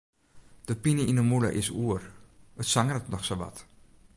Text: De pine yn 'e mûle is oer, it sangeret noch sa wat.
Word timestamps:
De 0.67 0.75
pine 0.83 1.03
yn 1.11 1.19
'e 1.21 1.25
mûle 1.29 1.49
is 1.61 1.69
oer, 1.83 2.03
it 2.61 2.67
sangeret 2.73 3.07
noch 3.09 3.25
sa 3.27 3.35
wat. 3.39 3.57